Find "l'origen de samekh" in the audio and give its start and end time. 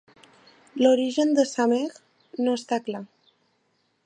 0.83-2.01